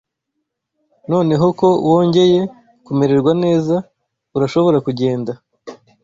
Noneho 1.11 1.45
ko 1.59 1.67
wongeye 1.89 2.39
kumererwa 2.85 3.31
neza, 3.43 3.75
urashobora 4.35 4.77
kugenda. 4.85 5.31